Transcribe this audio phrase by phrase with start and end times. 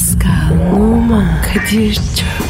[0.00, 2.49] Pascal, Oman, Kadir çok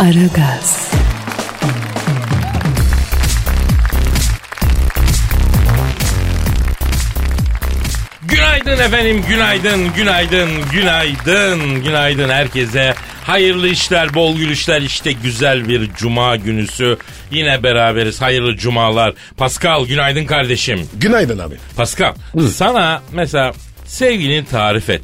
[0.00, 0.90] Aragaz,
[8.22, 12.94] Günaydın efendim, günaydın, günaydın, günaydın, günaydın herkese.
[13.24, 16.98] Hayırlı işler, bol gülüşler, işte güzel bir cuma günüsü.
[17.30, 19.14] Yine beraberiz, hayırlı cumalar.
[19.36, 20.88] Pascal, günaydın kardeşim.
[20.94, 21.54] Günaydın abi.
[21.76, 22.14] Pascal,
[22.54, 23.52] sana mesela
[23.86, 25.02] sevgilini tarif et.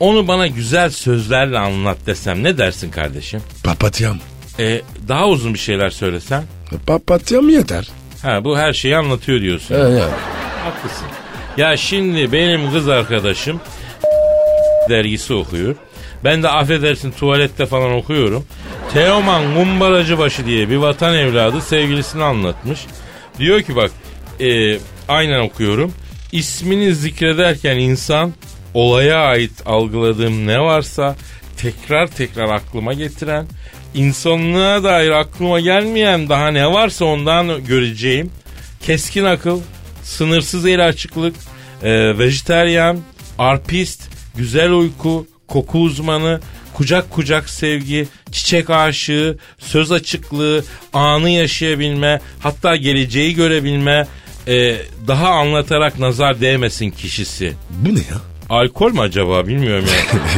[0.00, 3.42] Onu bana güzel sözlerle anlat desem ne dersin kardeşim?
[3.64, 4.18] Papatyam.
[4.58, 6.44] E, daha uzun bir şeyler söylesem?
[6.86, 7.88] Papatyam yeter.
[8.22, 9.74] Ha bu her şeyi anlatıyor diyorsun.
[9.74, 10.08] He ya.
[10.64, 11.06] Haklısın.
[11.56, 13.60] Ya şimdi benim kız arkadaşım
[14.88, 15.74] dergisi okuyor.
[16.24, 18.44] Ben de affedersin tuvalette falan okuyorum.
[18.92, 22.80] Teoman Gumbaracıbaşı diye bir vatan evladı sevgilisini anlatmış.
[23.38, 23.90] Diyor ki bak
[24.40, 24.78] e,
[25.08, 25.92] aynen okuyorum.
[26.32, 28.32] İsmini zikrederken insan
[28.74, 31.16] olaya ait algıladığım ne varsa
[31.56, 33.46] tekrar tekrar aklıma getiren,
[33.94, 38.30] insanlığa dair aklıma gelmeyen daha ne varsa ondan göreceğim.
[38.80, 39.60] Keskin akıl,
[40.02, 41.36] sınırsız el açıklık,
[41.82, 42.98] e, vejeteryan,
[43.38, 44.02] arpist,
[44.36, 46.40] güzel uyku, koku uzmanı,
[46.74, 54.06] kucak kucak sevgi, çiçek aşığı, söz açıklığı, anı yaşayabilme, hatta geleceği görebilme,
[54.48, 54.76] e,
[55.08, 57.52] daha anlatarak nazar değmesin kişisi.
[57.70, 58.31] Bu ne ya?
[58.52, 59.84] Alkol mü acaba bilmiyorum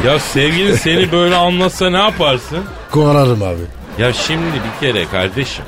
[0.05, 0.13] ya.
[0.13, 2.59] ya sevgilin seni böyle anlatsa ne yaparsın?
[2.91, 3.61] Korarım abi.
[3.99, 5.65] Ya şimdi bir kere kardeşim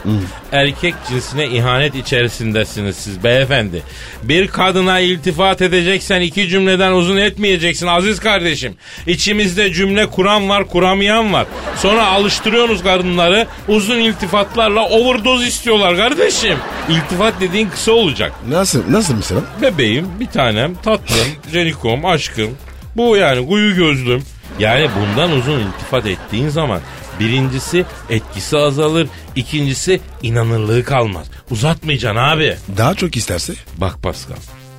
[0.52, 3.82] erkek cinsine ihanet içerisindesiniz siz beyefendi.
[4.22, 8.74] Bir kadına iltifat edeceksen iki cümleden uzun etmeyeceksin aziz kardeşim.
[9.06, 11.46] İçimizde cümle kuran var kuramayan var.
[11.76, 16.56] Sonra alıştırıyorsunuz kadınları uzun iltifatlarla overdose istiyorlar kardeşim.
[16.88, 18.32] İltifat dediğin kısa olacak.
[18.48, 19.40] Nasıl, nasıl mesela?
[19.62, 22.50] Bebeğim, bir tanem, tatlım, canikom, aşkım.
[22.96, 24.22] Bu yani kuyu gözlüm.
[24.58, 26.80] Yani bundan uzun iltifat ettiğin zaman
[27.20, 31.26] birincisi etkisi azalır, ikincisi inanırlığı kalmaz.
[31.50, 32.56] Uzatmayacaksın abi.
[32.76, 33.54] Daha çok isterse?
[33.76, 34.36] Bak Pascal,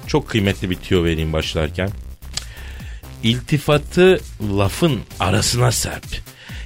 [0.07, 1.89] çok kıymetli bir tüyo vereyim başlarken.
[3.23, 4.19] İltifatı
[4.57, 6.05] lafın arasına serp.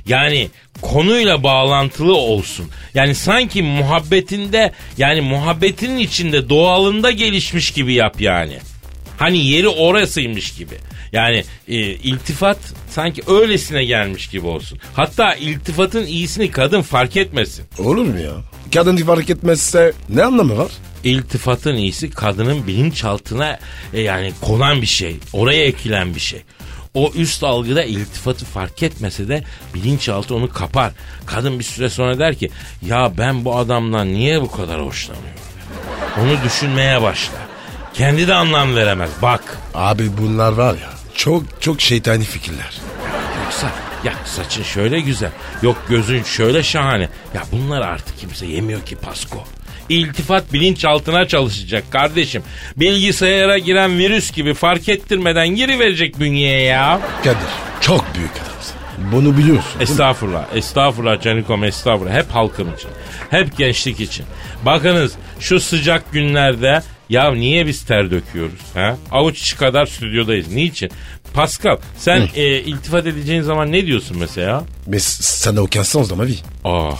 [0.08, 0.50] Yani
[0.82, 2.66] konuyla bağlantılı olsun.
[2.94, 8.58] Yani sanki muhabbetinde yani muhabbetinin içinde doğalında gelişmiş gibi yap yani.
[9.18, 10.76] Hani yeri orasıymış gibi.
[11.14, 12.58] Yani e, iltifat
[12.90, 14.80] sanki öylesine gelmiş gibi olsun.
[14.94, 17.66] Hatta iltifatın iyisini kadın fark etmesin.
[17.80, 18.32] Olur mu ya?
[18.74, 20.72] Kadın fark etmezse ne anlamı var?
[21.04, 23.60] İltifatın iyisi kadının bilinçaltına
[23.94, 25.16] e, yani konan bir şey.
[25.34, 26.42] Oraya ekilen bir şey.
[26.94, 30.92] O üst algıda iltifatı fark etmese de bilinçaltı onu kapar.
[31.26, 32.50] Kadın bir süre sonra der ki
[32.86, 35.32] ya ben bu adamdan niye bu kadar hoşlanıyorum?
[36.22, 37.42] Onu düşünmeye başlar.
[37.94, 39.10] Kendi de anlam veremez.
[39.22, 39.58] Bak.
[39.74, 42.82] Abi bunlar var ya çok çok şeytani fikirler.
[43.44, 43.72] Yoksa
[44.04, 45.32] ya saçın şöyle güzel.
[45.62, 47.10] Yok gözün şöyle şahane.
[47.34, 49.44] Ya bunlar artık kimse yemiyor ki Pasko.
[49.90, 52.44] İltifat bilinçaltına çalışacak kardeşim.
[52.78, 57.00] Bilgisayara giren virüs gibi fark ettirmeden giri verecek bünyeye ya.
[57.24, 57.38] Kadir
[57.82, 58.76] çok büyük adamsın.
[59.12, 59.80] Bunu biliyorsun.
[59.80, 62.14] Estağfurullah, estağfurullah Canikom estağfurullah.
[62.14, 62.90] Hep halkım için,
[63.30, 64.26] hep gençlik için.
[64.66, 68.60] Bakınız şu sıcak günlerde ya niye biz ter döküyoruz?
[68.74, 68.98] Ha?
[69.12, 70.48] Avuç içi kadar stüdyodayız.
[70.48, 70.92] Niçin?
[71.34, 74.64] Pascal sen e, iltifat edeceğin zaman ne diyorsun mesela?
[74.88, 76.40] Mais ça n'a aucun sens dans ma vie.
[76.64, 76.98] Ah.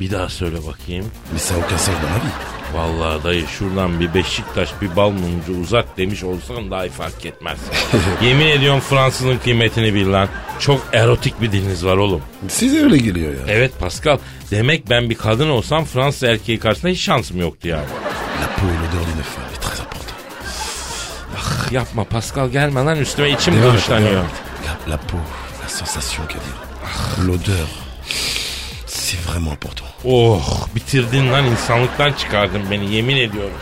[0.00, 1.06] Bir daha söyle bakayım.
[1.32, 2.61] Mais ça n'a aucun sens dans ma vie.
[2.74, 7.58] Vallahi dayı şuradan bir Beşiktaş bir bal mumcu uzat demiş olsan dahi fark etmez.
[8.22, 10.28] Yemin ediyorum Fransızın kıymetini bil lan.
[10.58, 12.22] Çok erotik bir diliniz var oğlum.
[12.48, 13.40] Size öyle geliyor ya.
[13.48, 14.18] Evet Pascal.
[14.50, 17.84] Demek ben bir kadın olsam Fransız erkeği karşısında hiç şansım yoktu yani.
[18.42, 20.12] La peau et l'odeur d'une femme est très important.
[21.72, 23.54] Yapma Pascal gelme lan üstüme içim.
[23.62, 23.72] La,
[24.88, 25.20] la peau,
[25.62, 27.26] la sensation Kadir.
[27.26, 27.81] L'odeur.
[29.26, 29.86] Vraiment important.
[30.04, 33.56] Oh bitirdin lan insanlıktan çıkardın beni yemin ediyorum.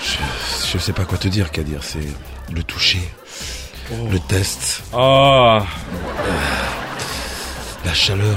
[0.72, 1.80] Je sais pas quoi te dire Kadir.
[1.82, 2.08] C'est
[2.56, 3.02] le toucher.
[4.12, 4.82] Le test.
[4.92, 5.62] Ah
[7.86, 8.36] La chaleur.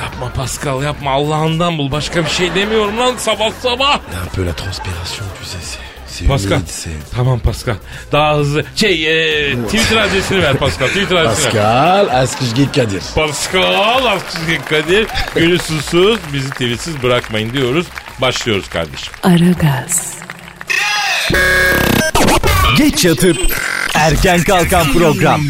[0.00, 3.94] yapma Pascal yapma Allah'ından bul başka bir şey demiyorum lan sabah sabah.
[3.96, 5.62] Un peu la transpiration, tu sais.
[5.62, 5.93] C'est
[6.28, 6.60] Pascal.
[7.14, 7.74] Tamam Pascal.
[8.12, 8.64] Daha hızlı.
[8.76, 9.06] Şey
[9.50, 10.86] e, Twitter adresini ver Pascal.
[10.88, 11.52] Twitter adresini ver.
[11.52, 13.02] Pascal Askışgi Kadir.
[13.14, 15.06] Pascal Askışkin Kadir.
[15.34, 17.86] Gülü susuz bizi tweetsiz bırakmayın diyoruz.
[18.20, 19.12] Başlıyoruz kardeşim.
[19.22, 20.14] Aragaz,
[22.78, 23.36] Geç yatıp
[23.94, 25.40] erken kalkan program.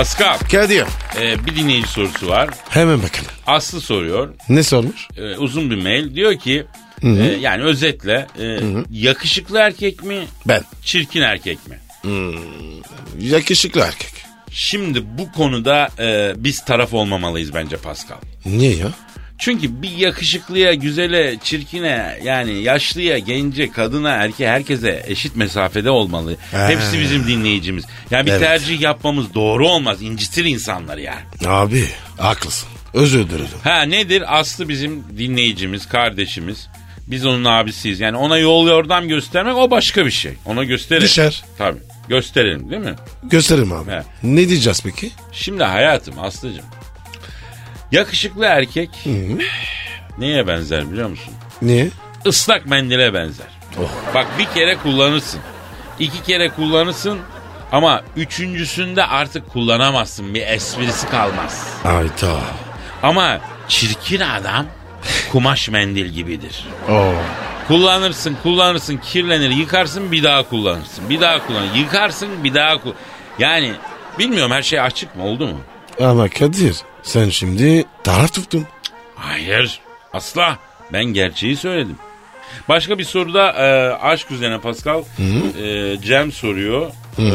[0.00, 0.84] Pascal Kadir.
[1.20, 2.48] e, bir dinleyici sorusu var.
[2.68, 3.30] Hemen bakalım.
[3.46, 4.34] Aslı soruyor.
[4.48, 5.08] Ne sormuş?
[5.16, 6.14] E, uzun bir mail.
[6.14, 6.66] Diyor ki
[7.02, 7.08] e,
[7.40, 8.60] yani özetle e,
[8.90, 10.62] yakışıklı erkek mi Ben.
[10.84, 11.78] çirkin erkek mi?
[13.20, 14.12] Yakışıklı erkek.
[14.50, 18.16] Şimdi bu konuda e, biz taraf olmamalıyız bence Pascal.
[18.46, 18.88] Niye ya?
[19.40, 26.36] Çünkü bir yakışıklıya, güzele, çirkine yani yaşlıya, gence, kadına, erkeğe herkese eşit mesafede olmalı.
[26.52, 26.68] Ha.
[26.68, 27.84] Hepsi bizim dinleyicimiz.
[28.10, 28.40] Yani bir Evet.
[28.40, 30.02] tercih yapmamız doğru olmaz.
[30.02, 31.20] İncitir insanları yani.
[31.46, 31.84] Abi
[32.18, 32.68] haklısın.
[32.94, 33.46] Özür dilerim.
[33.64, 34.38] Ha nedir?
[34.40, 36.68] Aslı bizim dinleyicimiz, kardeşimiz.
[37.06, 38.00] Biz onun abisiyiz.
[38.00, 40.32] Yani ona yol yordam göstermek o başka bir şey.
[40.46, 41.06] Ona gösterelim.
[41.06, 41.44] Düşer.
[41.58, 41.78] Tabii.
[42.08, 42.94] Gösterelim değil mi?
[43.22, 43.90] Gösterim abi.
[43.90, 44.02] He.
[44.22, 45.10] Ne diyeceğiz peki?
[45.32, 46.64] Şimdi hayatım Aslı'cığım.
[47.92, 48.90] Yakışıklı erkek
[50.18, 51.34] neye benzer biliyor musun?
[51.62, 51.88] Niye?
[52.24, 53.46] Islak mendile benzer.
[54.14, 55.40] Bak bir kere kullanırsın.
[55.98, 57.18] iki kere kullanırsın
[57.72, 60.34] ama üçüncüsünde artık kullanamazsın.
[60.34, 61.68] Bir esprisi kalmaz.
[61.84, 62.40] Ayta.
[63.02, 64.66] Ama çirkin adam
[65.32, 66.66] kumaş mendil gibidir.
[66.90, 67.12] Oo.
[67.68, 71.10] Kullanırsın, kullanırsın, kirlenir, yıkarsın, bir daha kullanırsın.
[71.10, 72.96] Bir daha kullan, yıkarsın, bir daha kullan.
[73.38, 73.72] Yani
[74.18, 75.60] bilmiyorum her şey açık mı, oldu mu?
[76.00, 78.66] Ama Kadir sen şimdi taraf tuttun.
[79.14, 79.80] Hayır,
[80.12, 80.58] asla.
[80.92, 81.96] Ben gerçeği söyledim.
[82.68, 85.02] Başka bir soruda e, aşk üzerine Pascal.
[85.62, 86.90] E, Cem soruyor.
[87.18, 87.32] E,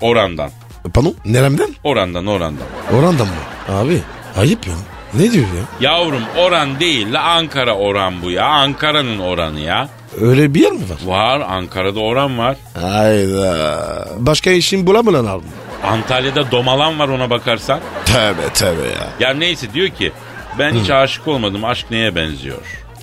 [0.00, 0.50] orandan.
[0.94, 1.68] Pardon neremden?
[1.84, 2.66] Orandan, orandan.
[2.94, 3.32] Orandan mı?
[3.68, 4.00] Abi
[4.36, 4.74] ayıp ya.
[5.14, 5.90] Ne diyor ya?
[5.90, 8.46] Yavrum oran değil la Ankara oran bu ya.
[8.46, 9.88] Ankara'nın oranı ya.
[10.20, 10.98] Öyle bir yer mi var?
[11.06, 12.56] Var Ankara'da oran var.
[12.80, 14.08] Hayda.
[14.18, 15.48] Başka işin bulamadan aldın.
[15.84, 17.80] Antalya'da domalan var ona bakarsan.
[18.04, 19.08] Tövbe tövbe ya.
[19.28, 20.12] Ya neyse diyor ki
[20.58, 21.64] ben hiç aşık olmadım.
[21.64, 22.58] Aşk neye benziyor?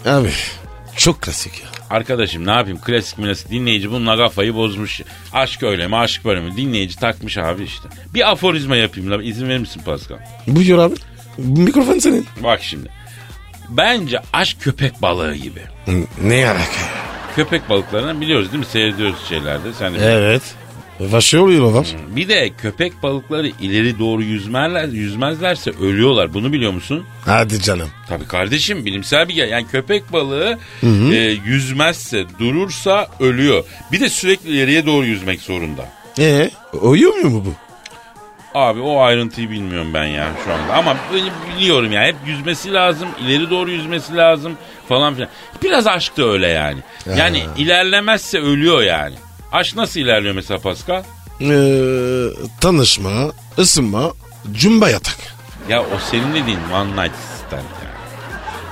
[0.06, 0.32] Abi
[0.98, 1.68] çok klasik ya.
[1.90, 5.02] Arkadaşım ne yapayım klasik klasik dinleyici bununla kafayı bozmuş.
[5.34, 6.58] Aşk öyle mi aşk böyle mi?
[6.58, 7.90] Dinleyici takmış abi işte.
[8.14, 10.18] Bir aforizma yapayım la izin verir misin Pascal?
[10.48, 10.96] Buyur abi.
[11.38, 12.26] Mikrofon senin.
[12.44, 12.90] Bak şimdi.
[13.70, 15.62] Bence aşk köpek balığı gibi.
[16.24, 16.98] Ne alaka?
[17.36, 18.66] Köpek balıklarını biliyoruz değil mi?
[18.72, 19.74] Seyrediyoruz şeylerde.
[19.80, 20.42] Sen de Evet.
[21.00, 21.88] Vaşı oluyor var.
[22.16, 26.34] Bir de köpek balıkları ileri doğru yüzmezler, yüzmezlerse ölüyorlar.
[26.34, 27.06] Bunu biliyor musun?
[27.26, 27.90] Hadi canım.
[28.10, 29.48] Tabii kardeşim bilimsel bir yer.
[29.48, 30.58] Yani köpek balığı
[31.12, 31.16] e,
[31.46, 33.64] yüzmezse, durursa ölüyor.
[33.92, 35.90] Bir de sürekli ileriye doğru yüzmek zorunda.
[36.20, 36.50] Ee,
[36.82, 37.54] uyuyor mu bu?
[38.60, 40.74] Abi o ayrıntıyı bilmiyorum ben ya şu anda.
[40.74, 40.98] Ama
[41.58, 44.54] biliyorum ya hep yüzmesi lazım, ileri doğru yüzmesi lazım
[44.90, 45.30] falan filan.
[45.64, 46.80] Biraz aşk da öyle yani.
[47.18, 49.16] Yani ilerlemezse ölüyor yani.
[49.52, 51.04] Aşk nasıl ilerliyor mesela Pascal?
[51.42, 52.28] Ee,
[52.62, 54.12] tanışma, ısınma,
[54.52, 55.18] cumba yatak.
[55.70, 57.16] Ya o senin dediğin one night
[57.48, 57.98] stand yani.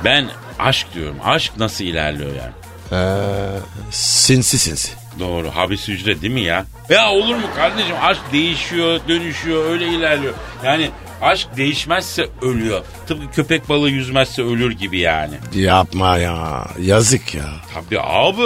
[0.04, 0.28] Ben
[0.60, 1.16] aşk diyorum.
[1.24, 2.52] Aşk nasıl ilerliyor yani?
[2.92, 3.60] Ee,
[3.92, 4.92] sinsi sinsi.
[5.20, 5.50] Doğru.
[5.56, 6.66] Habis hücre değil mi ya?
[6.90, 7.96] Ya olur mu kardeşim?
[8.02, 10.34] Aşk değişiyor, dönüşüyor, öyle ilerliyor.
[10.66, 10.90] Yani
[11.22, 12.82] aşk değişmezse ölüyor.
[13.08, 15.36] Tıpkı köpek balığı yüzmezse ölür gibi yani.
[15.54, 16.68] Yapma ya.
[16.82, 17.46] Yazık ya.
[17.74, 18.42] Tabii abi.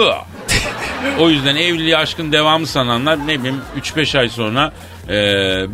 [1.18, 4.72] O yüzden evliliği aşkın devamı sananlar ne bileyim 3-5 ay sonra
[5.08, 5.14] e,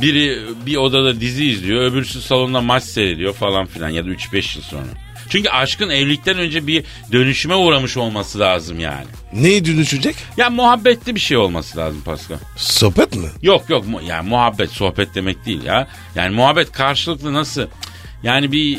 [0.00, 4.64] biri bir odada dizi izliyor, öbürsü salonda maç seyrediyor falan filan ya da 3-5 yıl
[4.64, 4.86] sonra.
[5.28, 9.06] Çünkü aşkın evlilikten önce bir dönüşüme uğramış olması lazım yani.
[9.32, 10.16] Neyi dönüşecek?
[10.36, 12.36] Ya muhabbetli bir şey olması lazım Pascal.
[12.56, 13.28] Sohbet mi?
[13.42, 15.88] Yok yok mu- yani muhabbet sohbet demek değil ya.
[16.14, 17.66] Yani muhabbet karşılıklı nasıl?
[18.22, 18.78] Yani bir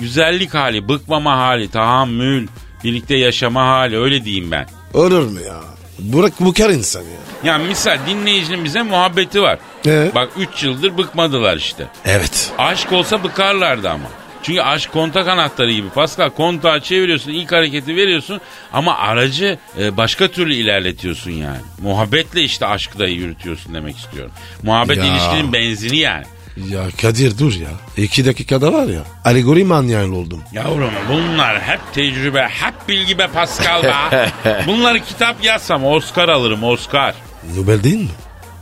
[0.00, 2.46] güzellik hali, bıkmama hali, tahammül,
[2.84, 4.66] birlikte yaşama hali öyle diyeyim ben.
[4.96, 5.60] Olur mu ya?
[5.98, 7.08] Burak bukar insan ya.
[7.44, 9.58] Yani misal dinleyicinin bize muhabbeti var.
[9.86, 10.10] Ee?
[10.14, 11.86] Bak 3 yıldır bıkmadılar işte.
[12.04, 12.52] Evet.
[12.58, 14.08] Aşk olsa bıkarlardı ama.
[14.42, 15.88] Çünkü aşk kontak anahtarı gibi.
[15.88, 18.40] Pascal kontağı çeviriyorsun ilk hareketi veriyorsun
[18.72, 21.60] ama aracı e, başka türlü ilerletiyorsun yani.
[21.82, 24.32] Muhabbetle işte aşkı da yürütüyorsun demek istiyorum.
[24.62, 25.04] Muhabbet Ya.
[25.06, 26.24] ilişkinin benzini yani.
[26.56, 27.68] Ya Kadir dur ya.
[27.96, 29.00] İki dakikada var ya.
[29.24, 30.42] Alegori manyağı oldum.
[30.52, 34.30] Yavrum bunlar hep tecrübe, hep bilgi be Pascal be.
[34.66, 37.14] Bunları kitap yazsam Oscar alırım Oscar.
[37.56, 38.08] Nobel değil mi?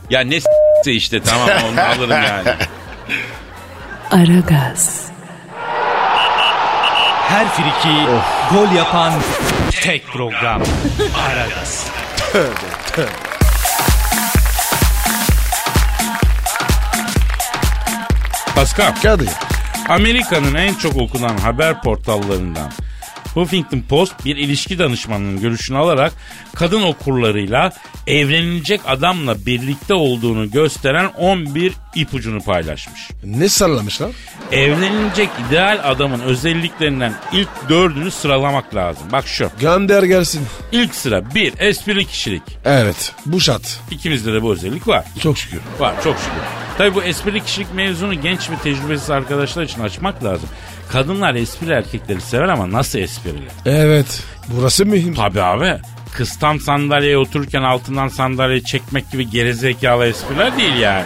[0.09, 2.49] Ya ne s**se işte tamam onu alırım yani.
[4.11, 5.05] Aragaz,
[7.27, 7.97] Her friki
[8.51, 9.13] gol yapan
[9.81, 10.61] tek program.
[11.29, 11.87] Aragaz.
[18.55, 19.29] Pascal Kadir.
[19.89, 22.71] Amerika'nın en çok okunan haber portallarından
[23.35, 26.13] Huffington Post bir ilişki danışmanının görüşünü alarak
[26.55, 27.73] kadın okurlarıyla
[28.07, 33.09] evlenilecek adamla birlikte olduğunu gösteren 11 ipucunu paylaşmış.
[33.23, 34.09] Ne sallamışlar?
[34.51, 39.03] Evlenilecek ideal adamın özelliklerinden ilk dördünü sıralamak lazım.
[39.11, 39.49] Bak şu.
[39.59, 40.41] Gönder gelsin.
[40.71, 42.43] İlk sıra bir esprili kişilik.
[42.65, 43.79] Evet bu şart.
[43.91, 45.05] İkimizde de bu özellik var.
[45.23, 45.59] Çok şükür.
[45.79, 46.41] Var çok şükür.
[46.77, 50.49] Tabi bu esprili kişilik mevzunu genç ve tecrübesiz arkadaşlar için açmak lazım.
[50.91, 53.47] Kadınlar esprili erkekleri sever ama nasıl esprili?
[53.65, 54.23] Evet.
[54.47, 55.13] Burası mühim.
[55.13, 55.77] Tabi abi.
[56.13, 61.05] Kız tam sandalyeye otururken altından sandalyeyi çekmek gibi gerizekalı espriler değil yani.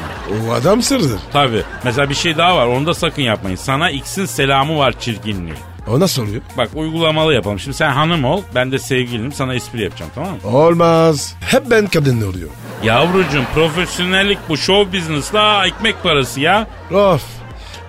[0.50, 1.20] O adam sırdır.
[1.34, 1.64] Tabi.
[1.84, 3.56] Mesela bir şey daha var onu da sakın yapmayın.
[3.56, 5.56] Sana X'in selamı var çirkinliği.
[5.88, 6.42] O nasıl oluyor?
[6.58, 7.60] Bak uygulamalı yapalım.
[7.60, 10.58] Şimdi sen hanım ol ben de sevgilinim sana espri yapacağım tamam mı?
[10.58, 11.36] Olmaz.
[11.42, 12.50] Hep ben kadınla oluyor.
[12.84, 16.68] Yavrucuğum profesyonellik bu show business la ekmek parası ya.
[16.92, 17.24] Of.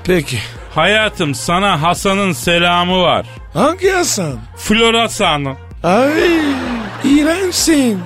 [0.05, 0.39] Peki.
[0.75, 3.27] Hayatım sana Hasan'ın selamı var.
[3.55, 4.39] Hangi Hasan?
[4.57, 5.57] Florasan'ın.
[5.83, 6.41] Ay
[7.05, 8.01] iğrençsin.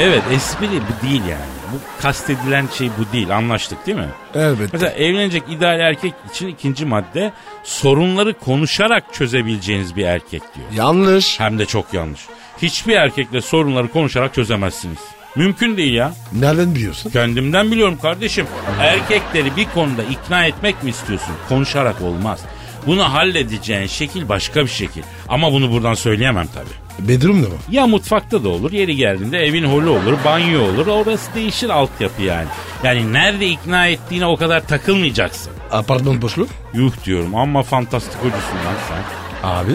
[0.00, 1.52] Evet espri bu değil yani.
[1.72, 4.08] Bu kastedilen şey bu değil anlaştık değil mi?
[4.34, 4.68] Elbette.
[4.72, 7.32] Mesela evlenecek ideal erkek için ikinci madde
[7.64, 10.66] sorunları konuşarak çözebileceğiniz bir erkek diyor.
[10.74, 11.40] Yanlış.
[11.40, 12.20] Hem de çok yanlış.
[12.62, 14.98] Hiçbir erkekle sorunları konuşarak çözemezsiniz.
[15.36, 16.12] Mümkün değil ya.
[16.32, 17.10] Nereden biliyorsun?
[17.10, 18.46] Kendimden biliyorum kardeşim.
[18.80, 21.34] Erkekleri bir konuda ikna etmek mi istiyorsun?
[21.48, 22.40] Konuşarak olmaz.
[22.86, 25.02] Bunu halledeceğin şekil başka bir şekil.
[25.28, 27.08] Ama bunu buradan söyleyemem tabii.
[27.08, 27.54] Bedroom da mı?
[27.70, 30.86] Ya mutfakta da olur, yeri geldiğinde evin holü olur, banyo olur.
[30.86, 32.46] Orası değişir altyapı yani.
[32.84, 35.52] Yani nerede ikna ettiğine o kadar takılmayacaksın.
[35.70, 36.48] Apartman boşluk?
[36.74, 39.02] Yuh diyorum ama fantastik hocusun lan sen.
[39.48, 39.72] Abi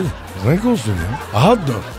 [0.48, 0.92] renk olsun
[1.34, 1.58] ya.
[1.68, 1.97] Dur.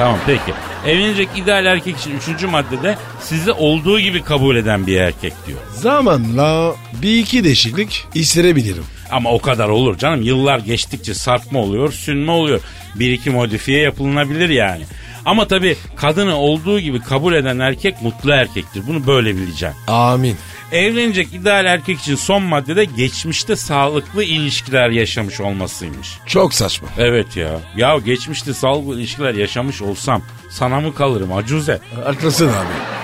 [0.00, 0.52] Tamam peki.
[0.86, 5.58] Evlenecek ideal erkek için üçüncü maddede sizi olduğu gibi kabul eden bir erkek diyor.
[5.74, 8.84] Zamanla bir iki değişiklik isteyebilirim.
[9.10, 10.22] Ama o kadar olur canım.
[10.22, 12.60] Yıllar geçtikçe sarkma oluyor, sünme oluyor.
[12.94, 14.82] Bir iki modifiye yapılabilir yani.
[15.24, 18.82] Ama tabii kadını olduğu gibi kabul eden erkek mutlu erkektir.
[18.86, 19.74] Bunu böyle bileceğim.
[19.88, 20.36] Amin.
[20.72, 26.18] Evlenecek ideal erkek için son maddede geçmişte sağlıklı ilişkiler yaşamış olmasıymış.
[26.26, 26.88] Çok saçma.
[26.98, 27.50] Evet ya.
[27.76, 31.78] Ya geçmişte sağlıklı ilişkiler yaşamış olsam sana mı kalırım acuze?
[32.04, 33.00] Haklısın abi.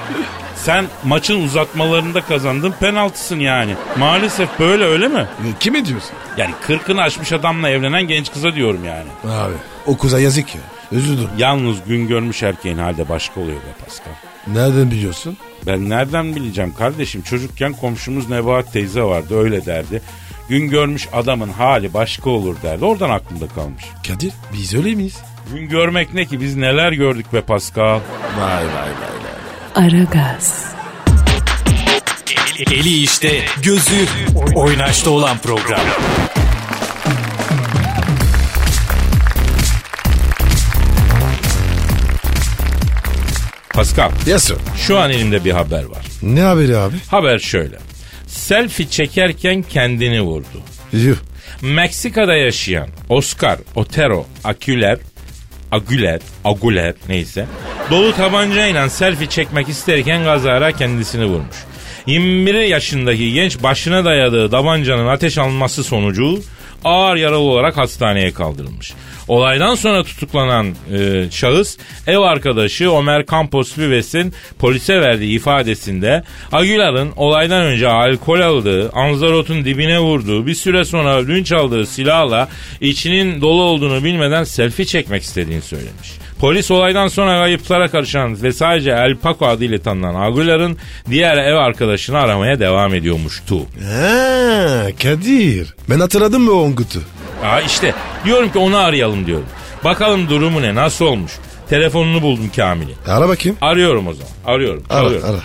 [0.56, 3.74] Sen maçın uzatmalarında kazandın penaltısın yani.
[3.98, 5.26] Maalesef böyle öyle mi?
[5.60, 6.10] Kime diyorsun?
[6.36, 9.34] Yani kırkını aşmış adamla evlenen genç kıza diyorum yani.
[9.34, 9.54] Abi
[9.86, 10.60] o kıza yazık ya.
[10.92, 11.28] Üzüldüm.
[11.38, 14.12] Yalnız gün görmüş erkeğin halde başka oluyor be Pascal.
[14.46, 15.36] Nereden biliyorsun?
[15.66, 17.22] Ben nereden bileceğim kardeşim?
[17.22, 20.02] Çocukken komşumuz Nebahat teyze vardı öyle derdi.
[20.48, 22.84] Gün görmüş adamın hali başka olur derdi.
[22.84, 23.84] Oradan aklımda kalmış.
[24.08, 25.18] Kadir biz öyle miyiz?
[25.52, 28.00] Gün görmek ne ki biz neler gördük be Pascal.
[28.40, 28.90] Vay vay vay
[29.76, 29.86] vay.
[29.86, 30.76] Aragaz,
[32.58, 34.06] Eli işte, gözü
[34.54, 35.80] oynaşta olan program.
[43.76, 44.56] Pascal Yes sir.
[44.86, 46.04] şu an elimde bir haber var.
[46.22, 46.94] Ne haberi abi?
[47.10, 47.76] Haber şöyle.
[48.26, 50.60] Selfie çekerken kendini vurdu.
[50.92, 51.16] Yuh.
[51.62, 54.98] Meksika'da yaşayan Oscar Otero Aküler
[55.72, 57.46] Agüler, Aguler neyse.
[57.90, 61.56] Dolu tabancayla selfie çekmek isterken kazara kendisini vurmuş.
[62.06, 66.42] 21 yaşındaki genç başına dayadığı tabancanın ateş alınması sonucu
[66.84, 68.94] ağır yaralı olarak hastaneye kaldırılmış.
[69.28, 77.62] Olaydan sonra tutuklanan e, şahıs ev arkadaşı Ömer Campos Vives'in polise verdiği ifadesinde Aguilar'ın olaydan
[77.62, 82.48] önce alkol aldığı, anzarotun dibine vurduğu, bir süre sonra ödünç aldığı silahla
[82.80, 86.25] içinin dolu olduğunu bilmeden selfie çekmek istediğini söylemiş.
[86.40, 90.78] Polis olaydan sonra kayıplara karışan ve sadece El Paco adıyla tanınan Aguilar'ın
[91.10, 93.58] diğer ev arkadaşını aramaya devam ediyormuştu.
[93.58, 95.74] Ha, Kadir.
[95.90, 97.00] Ben hatırladım mı o ongutu?
[97.44, 99.46] Aa işte diyorum ki onu arayalım diyorum.
[99.84, 101.32] Bakalım durumu ne nasıl olmuş.
[101.70, 102.92] Telefonunu buldum Kamil'i.
[103.06, 103.56] Ara bakayım.
[103.60, 104.32] Arıyorum o zaman.
[104.46, 104.82] Arıyorum.
[104.90, 105.28] Ara Çalıyorum.
[105.30, 105.40] ara.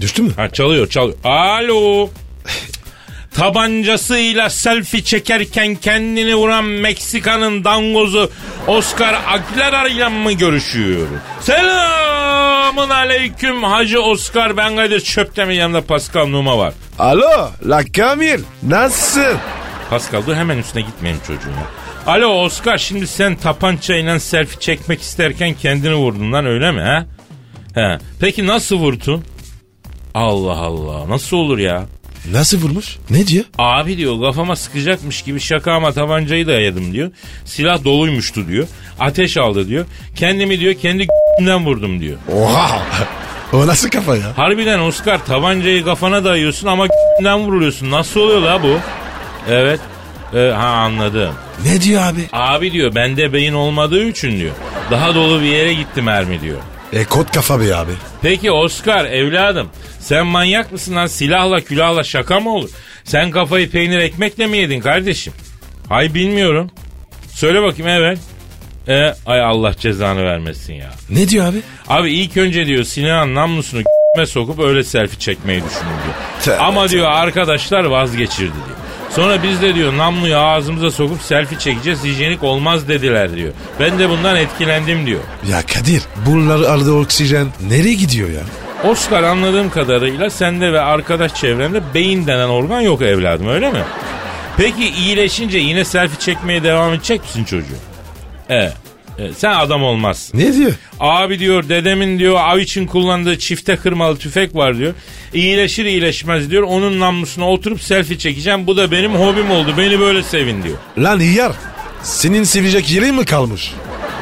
[0.00, 0.32] Düştü mü?
[0.36, 1.16] Ha, çalıyor çalıyor.
[1.24, 2.08] Alo.
[3.36, 8.30] Tabancasıyla selfie çekerken kendini vuran Meksika'nın dangozu
[8.66, 11.06] Oscar Aguilar ile mı görüşüyor?
[11.40, 16.74] Selamun aleyküm Hacı Oscar ben Kadir Çöptemir yanımda Pascal Numa var.
[16.98, 18.40] Alo la Kamil.
[18.62, 19.38] Nasılsın?
[19.90, 21.66] Pascal dur hemen üstüne gitmeyin çocuğun ya.
[22.06, 27.06] Alo Oscar şimdi sen tapancayla selfie çekmek isterken kendini vurdun lan öyle mi ha?
[27.74, 27.98] He.
[28.20, 29.24] Peki nasıl vurdun?
[30.14, 31.86] Allah Allah nasıl olur ya?
[32.32, 32.96] Nasıl vurmuş?
[33.10, 33.44] Ne diyor?
[33.58, 37.10] Abi diyor kafama sıkacakmış gibi şaka ama tabancayı dayadım diyor.
[37.44, 38.66] Silah doluymuştu diyor.
[39.00, 39.84] Ateş aldı diyor.
[40.16, 42.16] Kendimi diyor kendi g***den vurdum diyor.
[42.34, 42.82] Oha.
[43.52, 44.38] o nasıl kafa ya?
[44.38, 47.90] Harbiden Oscar tabancayı kafana dayıyorsun ama g***den vuruluyorsun.
[47.90, 48.78] Nasıl oluyor la bu?
[49.50, 49.80] Evet.
[50.34, 51.34] Ee, ha anladım.
[51.64, 52.20] Ne diyor abi?
[52.32, 54.54] Abi diyor bende beyin olmadığı için diyor.
[54.90, 56.58] Daha dolu bir yere gitti mermi diyor.
[56.92, 57.92] E kot kafa be abi.
[58.22, 59.68] Peki Oscar evladım
[60.06, 62.70] sen manyak mısın lan silahla külahla şaka mı olur?
[63.04, 65.32] Sen kafayı peynir ekmekle mi yedin kardeşim?
[65.88, 66.70] Hay bilmiyorum.
[67.28, 68.18] Söyle bakayım evet.
[68.88, 70.90] E, ay Allah cezanı vermesin ya.
[71.10, 71.60] Ne diyor abi?
[71.88, 73.80] Abi ilk önce diyor silahın namlusunu
[74.16, 76.14] g***me sokup öyle selfie çekmeyi düşündüm diyor.
[76.42, 78.76] Tövbe, Ama diyor arkadaşlar vazgeçirdi diyor.
[79.10, 83.52] Sonra biz de diyor namluyu ağzımıza sokup selfie çekeceğiz hijyenik olmaz dediler diyor.
[83.80, 85.20] Ben de bundan etkilendim diyor.
[85.50, 88.42] Ya Kadir bunlar arada oksijen nereye gidiyor ya?
[88.84, 93.82] Oscar anladığım kadarıyla sende ve arkadaş çevrende beyin denen organ yok evladım öyle mi?
[94.56, 97.74] Peki iyileşince yine selfie çekmeye devam edecek misin çocuğu?
[98.48, 98.72] Evet.
[99.18, 100.38] evet, Sen adam olmazsın.
[100.38, 100.72] Ne diyor?
[101.00, 104.94] Abi diyor dedemin diyor av için kullandığı çifte kırmalı tüfek var diyor.
[105.34, 106.62] İyileşir iyileşmez diyor.
[106.62, 108.66] Onun namlusuna oturup selfie çekeceğim.
[108.66, 109.74] Bu da benim hobim oldu.
[109.78, 110.76] Beni böyle sevin diyor.
[110.98, 111.52] Lan hıyar.
[112.02, 113.72] Senin sevecek yeri mi kalmış?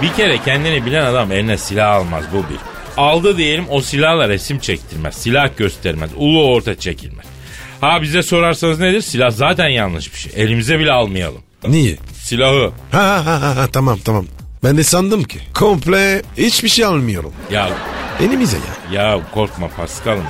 [0.03, 2.74] Bir kere kendini bilen adam eline silah almaz bu bir.
[2.97, 5.15] Aldı diyelim o silahla resim çektirmez.
[5.15, 6.11] Silah göstermez.
[6.17, 7.27] Ulu orta çekilmez.
[7.81, 9.01] Ha bize sorarsanız nedir?
[9.01, 10.33] Silah zaten yanlış bir şey.
[10.37, 11.43] Elimize bile almayalım.
[11.69, 11.97] Niye?
[12.23, 12.71] Silahı.
[12.93, 14.27] Ha ha ha ha tamam tamam.
[14.65, 17.33] Ben de sandım ki komple hiçbir şey almıyorum.
[17.53, 17.71] Ya
[18.21, 18.57] Elimize
[18.93, 19.03] ya.
[19.03, 20.25] ya korkma Paskal'ım.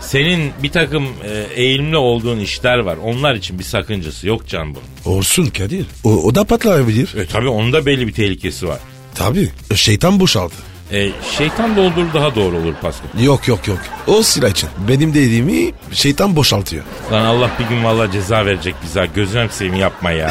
[0.00, 2.96] Senin bir takım e, eğilimli olduğun işler var.
[3.04, 5.16] Onlar için bir sakıncası yok can bunun.
[5.16, 5.86] Olsun Kadir.
[6.04, 7.14] O, o da patlayabilir.
[7.16, 8.78] E tabi onun da belli bir tehlikesi var.
[9.14, 9.50] Tabii.
[9.74, 10.54] Şeytan boşaldı.
[10.92, 13.20] E, şeytan doldurur daha doğru olur Paskal.
[13.20, 13.78] Yok yok yok.
[14.06, 14.68] O silah için.
[14.88, 16.84] Benim dediğimi şeytan boşaltıyor.
[17.12, 19.08] Lan Allah bir gün vallahi ceza verecek bize.
[19.14, 20.30] Gözüm seveyim yapma ya.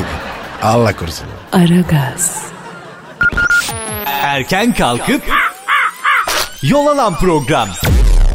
[0.62, 1.26] Allah korusun.
[1.52, 2.42] Aragaz,
[4.06, 5.22] Erken kalkıp
[6.62, 7.68] yol alan program.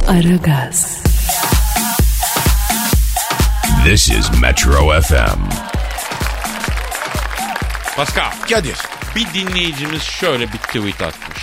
[0.08, 1.02] Aragaz,
[3.86, 5.40] This is Metro FM.
[7.96, 8.78] Pascal Kadir.
[9.16, 11.41] bir dinleyicimiz şöyle bir tweet atmış.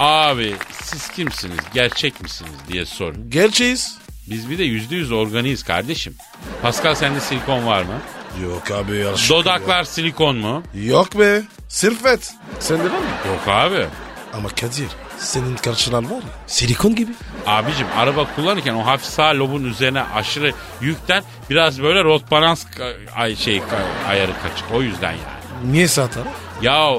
[0.00, 3.14] Abi siz kimsiniz gerçek misiniz diye sor.
[3.28, 3.98] Gerçeğiz.
[4.30, 6.14] Biz bir de yüzde yüz organiyiz kardeşim.
[6.62, 8.00] Pascal sende silikon var mı?
[8.42, 9.12] Yok abi ya.
[9.28, 10.62] Dodaklar silikon mu?
[10.74, 11.42] Yok be.
[11.68, 12.34] Sırf et.
[12.60, 13.04] Sende var mı?
[13.28, 13.86] Yok abi.
[14.34, 14.88] Ama Kadir
[15.18, 16.22] senin karşılar var ya.
[16.46, 17.12] Silikon gibi.
[17.46, 22.64] Abicim araba kullanırken o hafif sağ lobun üzerine aşırı yükten biraz böyle rot balans
[23.16, 23.62] ay şey
[24.08, 24.72] ayarı kaçık.
[24.72, 25.72] O yüzden yani.
[25.72, 26.26] Niye sağ taraf?
[26.62, 26.90] Ya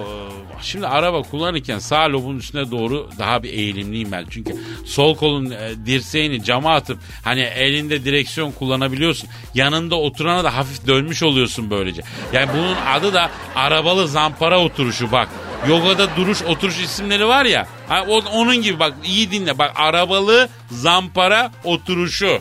[0.61, 4.25] şimdi araba kullanırken sağ lobun üstüne doğru daha bir eğilimliyim ben.
[4.29, 9.29] Çünkü sol kolun e, dirseğini cama atıp hani elinde direksiyon kullanabiliyorsun.
[9.53, 12.01] Yanında oturana da hafif dönmüş oluyorsun böylece.
[12.33, 15.29] Yani bunun adı da arabalı zampara oturuşu bak.
[15.69, 17.67] Yogada duruş oturuş isimleri var ya.
[17.87, 19.57] Ha, o- onun gibi bak iyi dinle.
[19.57, 22.39] Bak arabalı zampara oturuşu.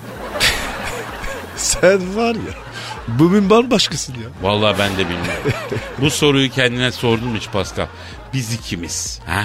[1.56, 2.63] Sen var ya.
[3.08, 4.28] Bugün bambaşkasın ya.
[4.42, 5.52] Vallahi ben de bilmiyorum.
[5.98, 7.86] Bu soruyu kendine sordun mu hiç Pascal?
[8.32, 9.20] Biz ikimiz.
[9.26, 9.44] Ha?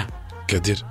[0.50, 0.84] Kadir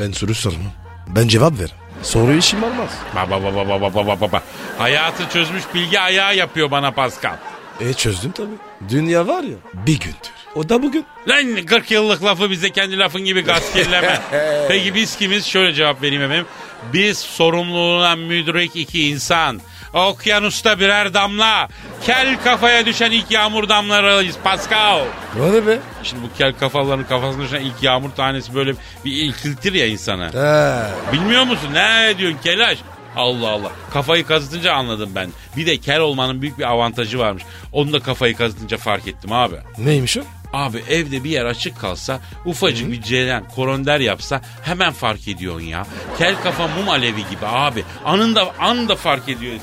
[0.00, 0.72] ben soru sormam.
[1.08, 1.72] Ben cevap ver.
[2.02, 2.90] Soru işim olmaz.
[3.16, 4.42] Baba baba baba baba baba.
[4.78, 7.36] Hayatı çözmüş bilgi ayağı yapıyor bana Pascal.
[7.80, 8.88] E çözdüm tabii.
[8.88, 10.34] Dünya var ya bir gündür.
[10.54, 11.04] O da bugün.
[11.28, 14.20] Lan 40 yıllık lafı bize kendi lafın gibi gaz kirleme.
[14.68, 15.46] Peki biz kimiz?
[15.46, 16.46] Şöyle cevap vereyim efendim.
[16.92, 19.60] Biz sorumluluğuna müdrik iki insan.
[19.94, 21.68] Okyanusta birer damla.
[22.02, 25.00] Kel kafaya düşen ilk yağmur damlarıyız Pascal.
[25.36, 25.78] Ne be?
[26.02, 28.72] Şimdi bu kel kafaların kafasına düşen ilk yağmur tanesi böyle
[29.04, 30.34] bir ilkiltir ya insana.
[30.34, 30.90] Ha.
[31.12, 31.68] Bilmiyor musun?
[31.74, 32.78] Ne diyorsun kelaş?
[33.16, 33.70] Allah Allah.
[33.92, 35.30] Kafayı kazıtınca anladım ben.
[35.56, 37.42] Bir de kel olmanın büyük bir avantajı varmış.
[37.72, 39.56] Onu da kafayı kazıtınca fark ettim abi.
[39.78, 40.20] Neymiş o?
[40.54, 45.86] Abi evde bir yer açık kalsa ufacık bir ceren koronder yapsa hemen fark ediyorsun ya.
[46.18, 47.84] Kel kafa mum alevi gibi abi.
[48.04, 49.62] Anında anında fark ediyorsun.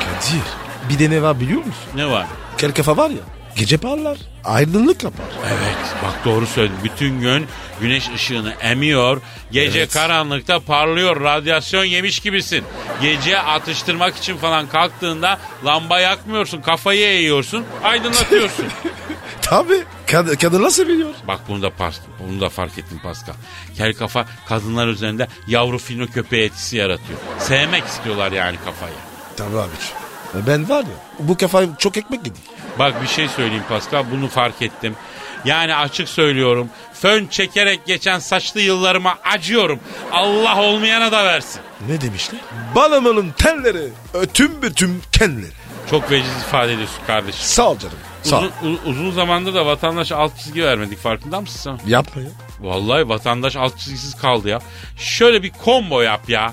[0.00, 0.42] Kadir
[0.88, 1.84] bir de ne var biliyor musun?
[1.94, 2.26] Ne var?
[2.58, 3.16] Kel kafa var ya
[3.56, 5.26] gece parlar aydınlık yapar.
[5.48, 6.76] Evet bak doğru söyledin.
[6.84, 7.46] Bütün gün
[7.80, 9.20] güneş ışığını emiyor.
[9.52, 9.92] Gece Evet.
[9.92, 11.20] karanlıkta parlıyor.
[11.20, 12.64] Radyasyon yemiş gibisin.
[13.02, 16.60] Gece atıştırmak için falan kalktığında lamba yakmıyorsun.
[16.60, 17.64] Kafayı eğiyorsun.
[17.82, 18.66] Aydınlatıyorsun.
[19.42, 21.10] Tabii kad kadınlar seviyor.
[21.28, 23.34] bak bunu da, pas- bunu da fark ettim Pascal.
[23.76, 27.18] Kel kafa kadınlar üzerinde yavru fino köpeği etkisi yaratıyor.
[27.38, 28.94] Sevmek istiyorlar yani kafayı.
[29.36, 29.70] Tabii abi.
[30.46, 32.42] Ben var ya bu kafayı çok ekmek yedim.
[32.78, 34.96] Bak bir şey söyleyeyim Pascal bunu fark ettim.
[35.44, 36.68] Yani açık söylüyorum.
[36.94, 39.80] Fön çekerek geçen saçlı yıllarıma acıyorum.
[40.12, 41.60] Allah olmayana da versin.
[41.88, 42.40] Ne demişler?
[42.74, 45.50] Balamanın telleri ötüm bütüm kenleri.
[45.90, 47.40] Çok veciz ifade ediyorsun kardeşim.
[47.42, 47.96] Sağ ol canım.
[48.24, 48.38] Sağ.
[48.38, 51.90] Uzun, u- uzun zamandır da vatandaşa alt çizgi vermedik farkında mısın sen?
[51.90, 52.28] Yapma ya.
[52.60, 54.60] Vallahi vatandaş alt çizgisiz kaldı ya.
[54.96, 56.52] Şöyle bir combo yap ya.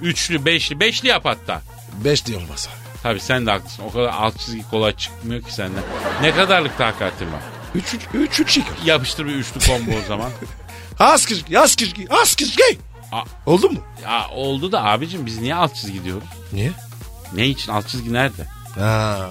[0.00, 1.62] Üçlü, beşli, beşli yap hatta.
[2.04, 2.80] Beş diye olmaz abi.
[3.02, 3.82] Tabii sen de haklısın.
[3.88, 5.82] O kadar alt çizgi kolay çıkmıyor ki senden.
[6.22, 7.40] Ne kadarlık takatin var?
[7.74, 8.74] Üç, üç, üç, üç çıkar.
[8.84, 10.30] Yapıştır bir üçlü combo o zaman.
[10.98, 12.36] Az kışkı, az kışkı, az.
[13.12, 13.22] Aa.
[13.46, 13.78] Oldu mu?
[14.04, 16.28] Ya oldu da abicim biz niye alt çizgi diyoruz?
[16.52, 16.70] Niye?
[17.34, 18.46] Ne için alt çizgi nerede?
[18.78, 19.30] Ha.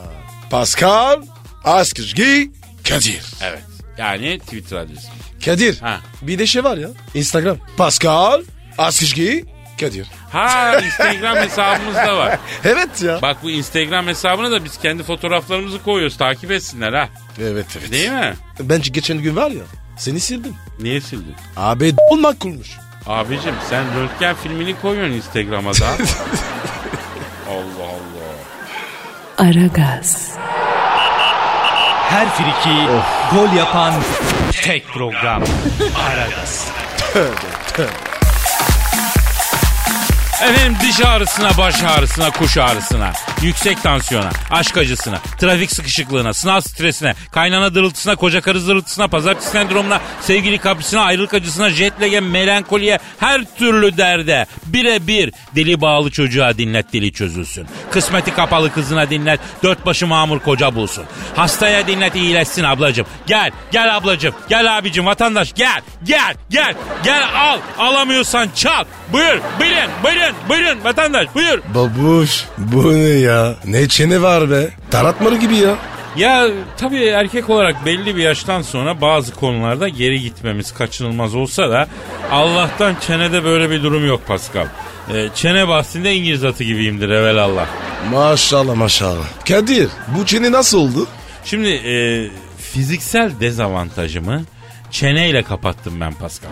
[0.49, 1.21] Pascal,
[1.63, 2.43] az kışkı,
[2.89, 3.21] Kadir.
[3.43, 3.63] Evet.
[3.97, 5.07] Yani Twitter adresi.
[5.45, 5.79] Kadir.
[5.79, 5.99] Ha.
[6.21, 6.89] Bir de şey var ya.
[7.13, 7.57] Instagram.
[7.77, 8.41] Pascal,
[8.77, 9.41] az kışkı,
[9.79, 10.07] Kadir.
[10.31, 12.39] Ha Instagram hesabımız da var.
[12.63, 13.21] Evet ya.
[13.21, 16.17] Bak bu Instagram hesabına da biz kendi fotoğraflarımızı koyuyoruz.
[16.17, 17.09] Takip etsinler ha.
[17.41, 17.91] Evet evet.
[17.91, 18.33] Değil mi?
[18.59, 19.63] Ben geçen gün var ya.
[19.97, 20.55] Seni sildim.
[20.79, 21.35] Niye sildin?
[21.57, 22.69] Abi olmak kurmuş.
[23.07, 25.87] Abicim sen röntgen filmini koyuyorsun Instagram'a da.
[27.49, 29.49] Allah Allah.
[29.49, 30.31] Aragaz,
[32.09, 32.87] Her friki
[33.31, 33.93] gol yapan
[34.51, 35.43] tek program.
[35.95, 36.71] Aragaz.
[40.43, 47.15] Efendim diş ağrısına, baş ağrısına, kuş ağrısına, yüksek tansiyona, aşk acısına, trafik sıkışıklığına, sınav stresine,
[47.31, 53.41] kaynana dırıltısına, koca karı zırıltısına, pazartesi sendromuna, sevgili kaprisine, ayrılık acısına, jet lag'e, melankoliye, her
[53.57, 57.67] türlü derde birebir deli bağlı çocuğa dinlet dili çözülsün.
[57.91, 61.05] Kısmeti kapalı kızına dinlet, dört başı mamur koca bulsun.
[61.35, 63.07] Hastaya dinlet iyileşsin ablacım.
[63.27, 67.59] Gel, gel ablacım, gel abicim, vatandaş gel, gel, gel, gel al.
[67.79, 68.85] Alamıyorsan çal.
[69.13, 71.59] Buyur, buyurun, buyurun, buyurun vatandaş buyur.
[71.75, 73.55] Babuş bu ne ya?
[73.65, 74.69] Ne çene var be?
[74.91, 75.75] Taratmalı gibi ya.
[76.17, 81.87] Ya tabii erkek olarak belli bir yaştan sonra bazı konularda geri gitmemiz kaçınılmaz olsa da
[82.31, 84.65] Allah'tan çenede böyle bir durum yok Pascal.
[85.13, 87.65] Ee, çene bahsinde İngiliz atı gibiyimdir evelallah.
[88.11, 89.25] Maşallah maşallah.
[89.47, 91.07] Kadir bu çene nasıl oldu?
[91.45, 92.27] Şimdi e,
[92.61, 94.43] fiziksel dezavantajımı
[94.91, 96.49] çeneyle kapattım ben Pascal.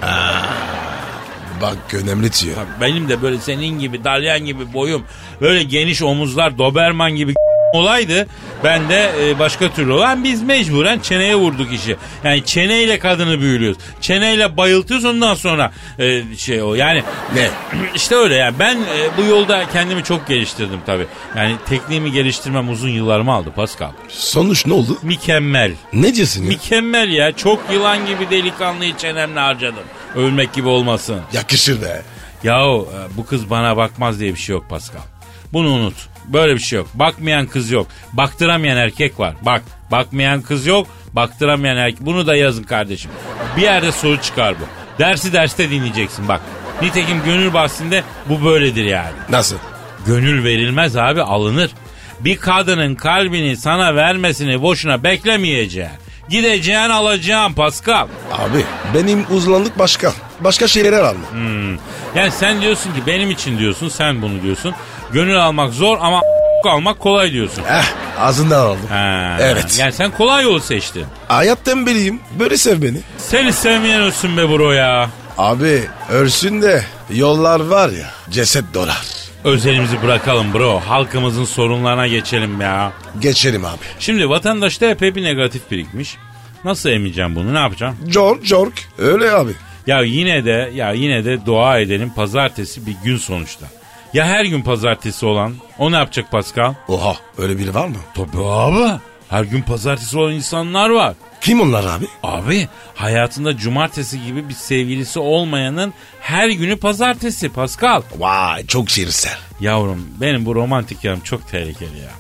[1.62, 2.56] Bak önemli diyor.
[2.82, 5.04] Benim de böyle senin gibi dalyan gibi boyum
[5.42, 7.34] böyle geniş omuzlar doberman gibi
[7.74, 8.28] olaydı.
[8.64, 11.96] Ben de e, başka türlü olan biz mecburen çeneye vurduk işi.
[12.24, 13.78] Yani çeneyle kadını büyülüyoruz.
[14.02, 17.04] Çeneyle bayıltıyoruz ondan sonra e, şey o yani
[17.36, 17.50] Ne?
[17.96, 21.08] işte öyle yani ben e, bu yolda kendimi çok geliştirdim tabii.
[21.38, 23.92] Yani tekniğimi geliştirmem uzun yıllarımı aldı Pascal.
[24.10, 24.98] Sonuç ne oldu?
[25.04, 25.72] Mükemmel.
[25.94, 26.48] Ne diyorsun ya?
[26.48, 27.32] Mükemmel ya.
[27.32, 29.84] Çok yılan gibi delikanlıyı çenemle harcadım.
[30.18, 31.22] Ölmek gibi olmasın.
[31.34, 32.02] Yakışır be.
[32.44, 35.00] Yahu e, bu kız bana bakmaz diye bir şey yok Pascal.
[35.54, 35.94] Bunu unut.
[36.26, 36.88] Böyle bir şey yok.
[36.94, 37.88] Bakmayan kız yok.
[38.14, 39.36] Baktıramayan erkek var.
[39.42, 40.88] Bak bakmayan kız yok.
[41.14, 42.02] Baktıramayan erkek.
[42.02, 43.12] Bunu da yazın kardeşim.
[43.58, 44.64] Bir yerde soru çıkar bu.
[45.00, 46.42] Dersi derste dinleyeceksin bak.
[46.82, 49.16] Nitekim gönül bahsinde bu böyledir yani.
[49.30, 49.56] Nasıl?
[50.06, 51.72] Gönül verilmez abi alınır.
[52.20, 56.07] Bir kadının kalbini sana vermesini boşuna beklemeyeceksin.
[56.30, 58.08] Gideceğin alacağın Pascal.
[58.34, 60.14] Abi benim uzmanlık başka.
[60.40, 61.26] Başka şeyler alma.
[62.16, 64.74] Yani sen diyorsun ki benim için diyorsun sen bunu diyorsun.
[65.12, 66.22] Gönül almak zor ama
[66.66, 67.64] almak kolay diyorsun.
[67.70, 67.84] Eh
[68.20, 68.88] ağzından aldım.
[68.90, 69.80] Ha, Evet.
[69.80, 71.06] Yani sen kolay yolu seçtin.
[71.28, 72.20] Hayat tembeliyim.
[72.40, 72.98] Böyle sev beni.
[73.18, 75.10] Seni sevmeyen ölsün be bro ya.
[75.38, 79.02] Abi ölsün de yollar var ya ceset dolar.
[79.44, 80.80] Özelimizi bırakalım bro.
[80.80, 82.92] Halkımızın sorunlarına geçelim ya.
[83.20, 83.78] Geçelim abi.
[84.00, 86.18] Şimdi vatandaşta epey bir negatif birikmiş.
[86.64, 87.96] Nasıl emeceğim bunu ne yapacağım?
[88.08, 88.74] Jork jork.
[88.98, 89.52] Öyle abi.
[89.88, 93.66] Ya yine de ya yine de dua edelim pazartesi bir gün sonuçta.
[94.14, 96.74] Ya her gün pazartesi olan o ne yapacak Pascal?
[96.88, 97.96] Oha öyle biri var mı?
[98.16, 99.00] Tabii abi.
[99.30, 101.14] Her gün pazartesi olan insanlar var.
[101.48, 102.06] Kim onlar abi?
[102.24, 108.02] Abi hayatında cumartesi gibi bir sevgilisi olmayanın her günü pazartesi Pascal.
[108.18, 109.38] Vay çok şiirsel.
[109.60, 112.12] Yavrum benim bu romantik yanım çok tehlikeli ya.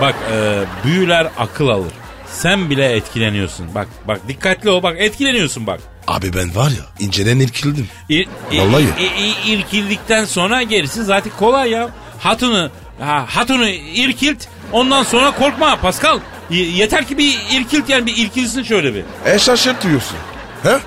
[0.00, 1.92] Bak e, büyüler akıl alır.
[2.26, 3.74] Sen bile etkileniyorsun.
[3.74, 5.80] Bak bak dikkatli ol bak etkileniyorsun bak.
[6.06, 7.88] Abi ben var ya inceden irkildim.
[8.08, 8.84] İr, Vallahi.
[8.84, 11.88] i- i- irkildikten sonra gerisi zaten kolay ya.
[12.20, 12.70] Hatunu
[13.00, 16.18] ha, hatunu irkilt ondan sonra korkma Pascal.
[16.50, 19.04] Yeter ki bir irkilt yani bir irkilsin şöyle bir.
[19.26, 20.16] E şaşırtıyorsun.
[20.62, 20.78] He?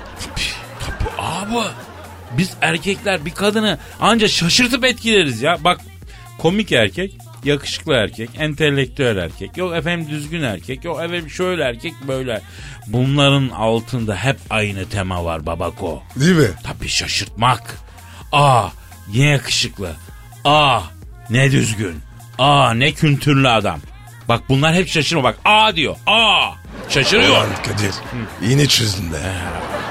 [1.18, 1.54] Abi
[2.38, 5.64] biz erkekler bir kadını anca şaşırtıp etkileriz ya.
[5.64, 5.80] Bak
[6.38, 12.40] komik erkek, yakışıklı erkek, entelektüel erkek, yok efendim düzgün erkek, yok efendim şöyle erkek böyle.
[12.86, 16.02] Bunların altında hep aynı tema var babako.
[16.16, 16.48] Değil mi?
[16.64, 17.78] Tabii şaşırtmak.
[18.32, 18.68] Aa
[19.14, 19.92] ne yakışıklı.
[20.44, 20.80] Aa
[21.30, 21.96] ne düzgün.
[22.38, 23.80] Aa ne kültürlü adam.
[24.28, 25.38] Bak bunlar hep şaşırma bak.
[25.44, 25.96] Aa diyor.
[26.06, 26.50] Aa
[26.88, 27.30] şaşırıyor.
[27.30, 27.94] Ulan Kadir
[28.42, 29.16] yine çözdün be.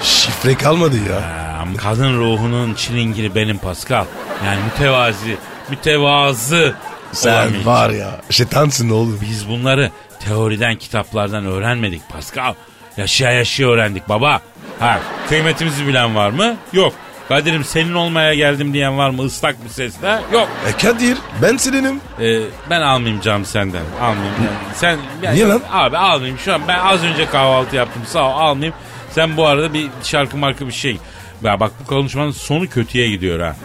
[0.03, 1.47] Şifre kalmadı ya.
[1.77, 4.05] Kadın ruhunun çilingiri benim Pascal.
[4.45, 5.37] Yani mütevazi,
[5.69, 6.75] mütevazı.
[7.11, 7.65] Sen olamayacak.
[7.65, 9.19] var ya şeytansın oğlum.
[9.21, 12.53] Biz bunları teoriden, kitaplardan öğrenmedik Pascal.
[12.97, 14.41] Yaşaya yaşaya öğrendik baba.
[14.79, 16.55] Ha, kıymetimizi bilen var mı?
[16.73, 16.93] Yok.
[17.29, 20.19] Kadir'im senin olmaya geldim diyen var mı ıslak bir sesle?
[20.33, 20.49] Yok.
[20.67, 22.01] E Kadir ben seninim.
[22.21, 23.83] Ee, ben almayayım canım senden.
[24.01, 24.35] Almayayım.
[24.43, 25.61] Yani sen ya- Niye lan?
[25.71, 26.37] Abi almayayım.
[26.39, 28.01] Şu an ben az önce kahvaltı yaptım.
[28.05, 28.75] Sağ ol almayayım.
[29.11, 30.97] Sen bu arada bir şarkı marka bir şey.
[31.43, 33.55] Ya bak bu konuşmanın sonu kötüye gidiyor ha.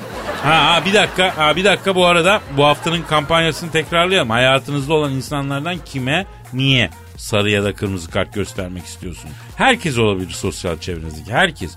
[0.45, 1.33] Ha, ha bir dakika.
[1.37, 4.31] Ha bir dakika bu arada bu haftanın kampanyasını tekrarlayalım.
[4.31, 9.31] Hayatınızda olan insanlardan kime, niye sarı ya da kırmızı kart göstermek istiyorsun?
[9.57, 11.33] Herkes olabilir sosyal çevrenizdeki.
[11.33, 11.75] Herkes.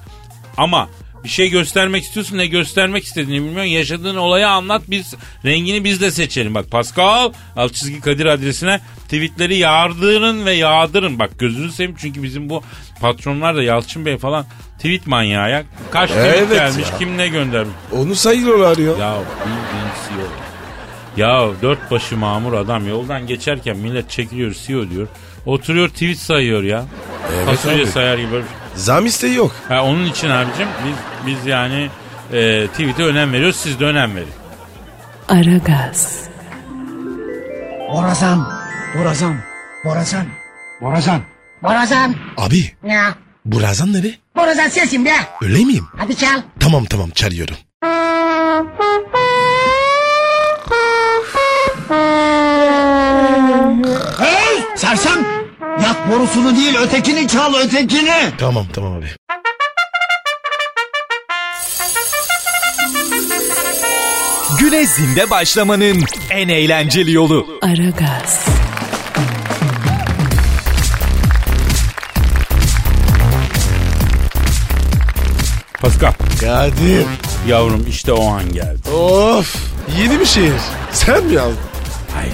[0.57, 0.89] Ama
[1.25, 3.71] bir şey göstermek istiyorsun ne göstermek istediğini bilmiyorsun.
[3.71, 5.13] Yaşadığın olayı anlat biz
[5.45, 6.55] rengini biz de seçelim.
[6.55, 11.19] Bak Pascal alt çizgi Kadir adresine tweetleri yağdırın ve yağdırın.
[11.19, 12.63] Bak gözünü seveyim çünkü bizim bu
[13.01, 14.45] patronlar da Yalçın Bey falan
[14.77, 15.63] tweet manyağı ya.
[15.91, 16.97] Kaç tweet Evet gelmiş ya.
[16.97, 17.73] kim ne göndermiş.
[17.91, 18.85] Onu sayıyorlar ya.
[18.91, 20.27] Ya bildiğin CEO.
[21.17, 25.07] Ya dört başı mamur adam yoldan geçerken millet çekiliyor CEO diyor.
[25.45, 26.85] Oturuyor tweet sayıyor ya.
[27.35, 28.41] Evet Fasulye sayar gibi.
[28.75, 29.51] Zam isteği yok.
[29.69, 31.89] Ha, onun için abicim biz, biz yani
[32.33, 34.27] e, tweet'e önem veriyoruz siz de önem verin.
[35.29, 36.23] Aragaz,
[37.93, 38.49] Borazan,
[38.97, 39.35] Borazan,
[39.85, 40.25] Borazan,
[40.81, 41.21] Borazan.
[41.63, 42.15] Borazan.
[42.37, 43.01] Abi Ne?
[43.45, 44.11] Burazan nere?
[44.35, 45.13] Borazan sensin be.
[45.41, 45.87] Öyle miyim?
[45.97, 46.41] Hadi çal.
[46.59, 47.55] Tamam tamam çalıyorum.
[54.19, 55.34] Hey sersem!
[56.11, 58.31] Borusunu değil ötekini çal ötekini.
[58.37, 59.05] Tamam tamam abi.
[64.59, 67.47] Güne zinde başlamanın en eğlenceli yolu.
[67.61, 68.45] Aragaz,
[75.81, 77.05] Pascal Kadir.
[77.47, 78.89] yavrum işte o an geldi.
[78.89, 79.55] Of.
[79.99, 80.53] Yeni bir şehir.
[80.91, 81.57] Sen mi aldın?
[82.15, 82.33] Hayır.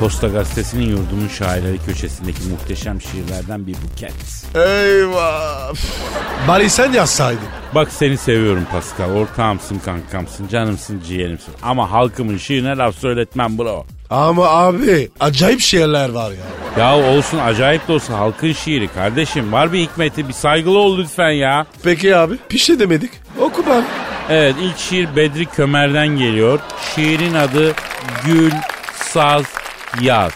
[0.00, 4.14] Posta Gazetesi'nin yurdumun şairleri köşesindeki muhteşem şiirlerden bir buket.
[4.54, 5.74] Eyvah.
[6.48, 7.48] Bari sen yazsaydın.
[7.74, 9.10] Bak seni seviyorum Pascal.
[9.10, 11.54] Ortağımsın, kankamsın, canımsın, ciğerimsin.
[11.62, 13.86] Ama halkımın şiirine laf söyletmem bro.
[14.10, 16.82] Ama abi acayip şehirler var ya.
[16.84, 19.52] Ya olsun acayip de olsa halkın şiiri kardeşim.
[19.52, 21.66] Var bir hikmeti bir saygılı ol lütfen ya.
[21.82, 23.10] Peki abi bir şey demedik.
[23.40, 23.84] Oku bari.
[24.30, 26.60] Evet ilk şiir Bedri Kömer'den geliyor.
[26.94, 27.74] Şiirin adı
[28.24, 28.52] Gül,
[28.96, 29.44] Saz,
[30.00, 30.32] Yaz.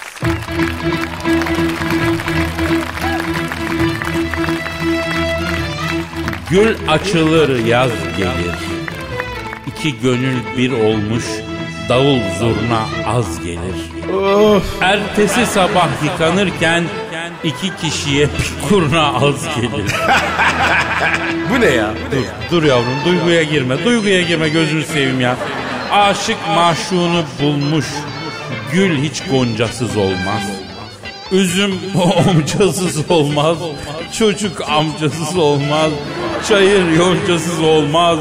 [6.51, 8.55] Gül açılır yaz gelir.
[9.67, 11.25] İki gönül bir olmuş
[11.89, 14.15] davul zurna az gelir.
[14.15, 14.83] Of.
[14.83, 16.85] Ertesi sabah yıkanırken
[17.45, 19.91] iki kişiye bir kurna az gelir.
[21.51, 21.95] Bu ne ya?
[22.11, 23.85] Dur, dur yavrum duyguya girme.
[23.85, 25.37] Duyguya girme gözünü seveyim ya.
[25.93, 27.87] Aşık maşuğunu bulmuş.
[28.73, 30.43] Gül hiç goncasız olmaz.
[31.33, 31.75] Üzüm
[32.29, 33.57] omcasız olmaz.
[34.19, 35.91] Çocuk amcasız olmaz.
[36.49, 38.19] Çayır yoncasız olmaz.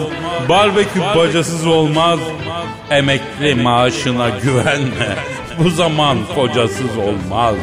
[0.50, 2.20] Barbekü bacasız olmaz.
[2.90, 5.16] Emekli maaşına güvenme.
[5.64, 7.56] Bu zaman kocasız olmaz.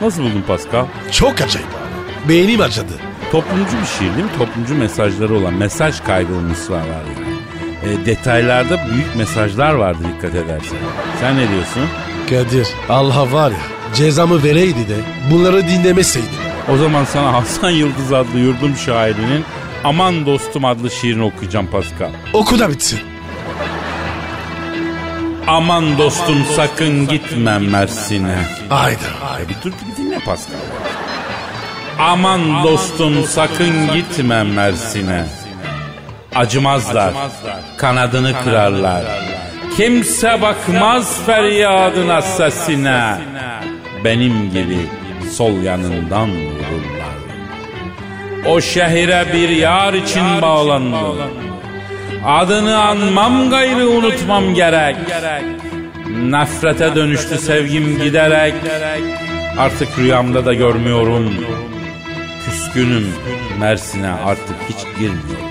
[0.00, 0.86] Nasıl buldun Pascal?
[1.12, 2.28] Çok acayip abi.
[2.28, 2.92] Beynim acıdı.
[3.32, 4.30] Toplumcu bir şiir değil mi?
[4.38, 7.37] Toplumcu mesajları olan mesaj kaygılı mısralar yani.
[7.88, 10.78] E, detaylarda büyük mesajlar vardı dikkat edersen.
[11.20, 11.82] Sen ne diyorsun?
[12.30, 14.96] Kadir Allah var ya cezamı vereydi de
[15.30, 16.28] bunları dinlemeseydim.
[16.72, 19.44] O zaman sana Hasan Yıldız adlı yurdum şairinin
[19.84, 22.10] Aman Dostum adlı şiirini okuyacağım Pascal.
[22.32, 23.00] Oku da bitsin.
[25.46, 28.38] Aman dostum sakın gitme Mersin'e.
[28.68, 28.98] Hayda.
[29.42, 30.54] E, bir dur bir dinle Pascal.
[31.98, 35.26] Aman dostum sakın gitme Mersin'e.
[36.34, 37.14] Acımazlar,
[37.76, 39.04] kanadını kırarlar.
[39.76, 43.16] Kimse bakmaz feryadına sesine.
[44.04, 44.78] Benim gibi
[45.32, 47.08] sol yanından vururlar.
[48.46, 51.16] O şehire bir yar için bağlandım.
[52.26, 54.96] Adını anmam gayrı unutmam gerek.
[56.22, 58.54] Nefrete dönüştü sevgim giderek.
[59.58, 61.34] Artık rüyamda da görmüyorum.
[62.44, 63.14] Küskünüm
[63.60, 65.47] Mersin'e artık hiç girmiyorum.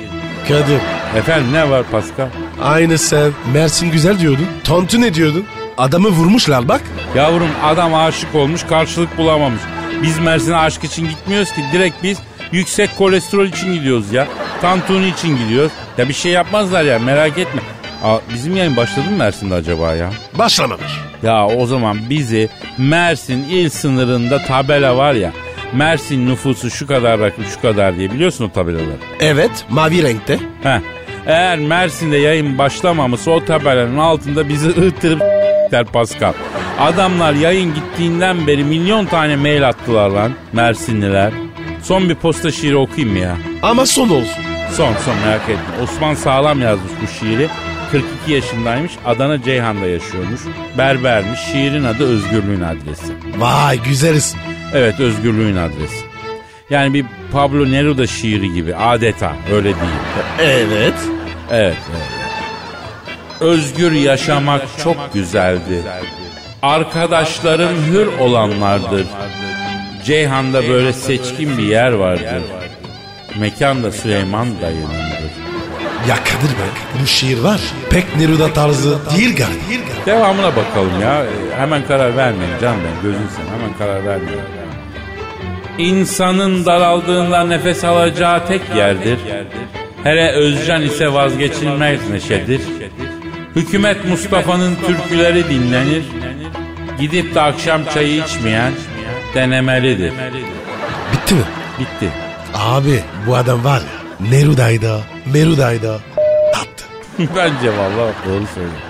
[0.48, 0.80] Kadir
[1.18, 2.28] Efendim ne var Pascal?
[2.64, 4.46] aynı sen Mersin güzel diyordun.
[4.64, 5.46] Tontu ne diyordun?
[5.78, 6.82] Adamı vurmuşlar bak.
[7.16, 9.62] Yavrum adam aşık olmuş karşılık bulamamış.
[10.04, 12.18] Biz Mersin'e aşk için gitmiyoruz ki direkt biz
[12.52, 14.28] yüksek kolesterol için gidiyoruz ya.
[14.62, 15.72] Tantuni için gidiyoruz.
[15.98, 17.62] Ya bir şey yapmazlar ya merak etme.
[18.04, 20.10] Aa, bizim yayın başladı mı Mersin'de acaba ya?
[20.40, 20.92] Başlamamış.
[21.24, 25.32] Ya o zaman bizi Mersin il sınırında tabela var ya.
[25.74, 28.98] Mersin nüfusu şu kadar rakım şu kadar diye biliyorsun o tabelaları.
[29.20, 30.40] Evet mavi renkte.
[30.64, 30.80] Heh.
[31.26, 35.22] Eğer Mersin'de yayın başlamamışsa o tabelanın altında bizi ıhtırıp
[35.72, 36.34] der Pascal.
[36.80, 41.34] Adamlar yayın gittiğinden beri milyon tane mail attılar lan Mersinliler.
[41.84, 43.38] Son bir posta şiiri okuyayım mı ya?
[43.62, 44.44] Ama son olsun.
[44.74, 45.84] Son son merak etme.
[45.84, 47.48] Osman Sağlam yazmış bu şiiri.
[47.92, 48.92] 42 yaşındaymış.
[49.06, 50.42] Adana Ceyhan'da yaşıyormuş.
[50.78, 51.40] Berbermiş.
[51.40, 53.14] Şiirin adı Özgürlüğün Adresi.
[53.38, 54.40] Vay güzel isim.
[54.74, 56.06] Evet özgürlüğün adresi.
[56.70, 59.78] Yani bir Pablo Neruda şiiri gibi adeta öyle değil.
[60.42, 60.94] Evet.
[61.52, 62.08] Evet, evet.
[63.40, 65.82] Özgür yaşamak çok güzeldi.
[66.62, 69.06] Arkadaşların hür olanlardır.
[70.06, 72.44] Ceyhan'da böyle seçkin bir yer vardır.
[73.40, 75.32] Mekan da Süleyman dayınındır.
[76.10, 76.68] Ya Kadir be
[77.02, 77.62] bu şiir var.
[77.90, 79.87] Pek Neruda tarzı değil galiba.
[80.08, 81.24] Devamına bakalım ya.
[81.58, 83.04] Hemen karar vermeyin can ben.
[83.04, 84.42] Gözün sen hemen karar vermeyin.
[85.78, 89.20] İnsanın daraldığında nefes alacağı tek yerdir.
[90.04, 92.62] Hele Özcan ise vazgeçilmez neşedir.
[93.56, 96.04] Hükümet Mustafa'nın türküleri dinlenir.
[97.00, 98.72] Gidip de akşam çayı içmeyen
[99.36, 100.14] denemelidir.
[101.14, 101.44] Bitti mi?
[101.80, 102.12] Bitti.
[102.54, 105.00] Abi bu adam var ya Neruda'ydı,
[105.34, 105.94] Meruda'ydı.
[106.54, 106.86] Attı.
[107.20, 108.87] Bence vallahi doğru söylüyor.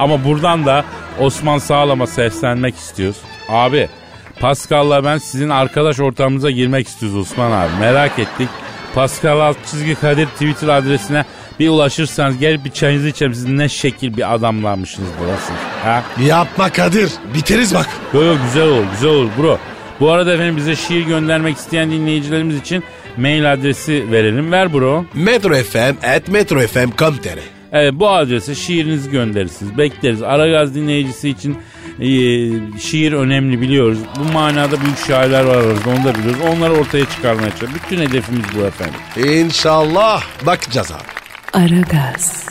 [0.00, 0.84] Ama buradan da
[1.18, 3.16] Osman Sağlam'a seslenmek istiyoruz.
[3.48, 3.88] Abi
[4.40, 7.70] Pascal'la ben sizin arkadaş ortamınıza girmek istiyoruz Osman abi.
[7.80, 8.48] Merak ettik.
[8.94, 11.24] Pascal alt çizgi Kadir Twitter adresine
[11.60, 13.34] bir ulaşırsanız gel bir çayınızı içelim.
[13.34, 15.52] Siz ne şekil bir adamlarmışsınız burası.
[15.84, 16.02] Ha?
[16.24, 17.10] Yapma Kadir.
[17.34, 17.86] Biteriz bak.
[18.14, 19.58] Yo, yo, güzel olur güzel olur bro.
[20.00, 22.84] Bu arada efendim bize şiir göndermek isteyen dinleyicilerimiz için
[23.16, 24.52] mail adresi verelim.
[24.52, 25.04] Ver bro.
[25.14, 29.78] Metro FM at metrofm.com.tr Evet bu adrese şiirinizi gönderirsiniz.
[29.78, 30.22] Bekleriz.
[30.22, 31.58] Aragaz dinleyicisi için
[32.00, 32.08] e,
[32.78, 33.98] şiir önemli biliyoruz.
[34.18, 36.40] Bu manada büyük şairler var aramızda onu da biliyoruz.
[36.56, 37.76] Onları ortaya çıkarmaya çalışıyoruz.
[37.84, 39.00] Bütün hedefimiz bu efendim.
[39.16, 41.02] İnşallah bakacağız abi.
[41.52, 42.46] Aragaz,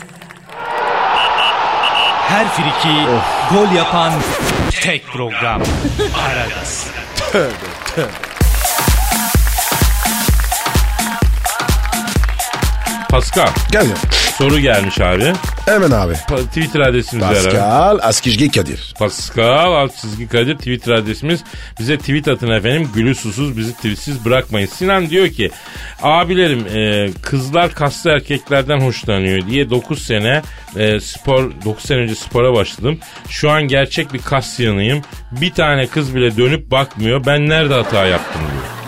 [2.28, 2.94] Her friki
[3.54, 4.12] gol yapan
[4.70, 5.62] tek program.
[6.28, 6.90] Aragaz.
[13.10, 14.19] Pascal Gel ya.
[14.40, 15.32] Soru gelmiş abi.
[15.66, 16.12] Hemen abi.
[16.12, 17.44] Pa- Twitter adresimiz ver abi.
[17.44, 18.94] Pascal Askizgi Kadir.
[18.98, 21.40] Pascal alt çizgi Kadir Twitter adresimiz.
[21.80, 22.88] Bize tweet atın efendim.
[22.94, 24.66] Gülü susuz bizi tweetsiz bırakmayın.
[24.66, 25.50] Sinan diyor ki
[26.02, 30.42] abilerim e, kızlar kaslı erkeklerden hoşlanıyor diye 9 sene
[30.76, 32.98] e, spor 9 sene önce spora başladım.
[33.28, 35.02] Şu an gerçek bir kas yanıyım.
[35.32, 37.26] Bir tane kız bile dönüp bakmıyor.
[37.26, 38.42] Ben nerede hata yaptım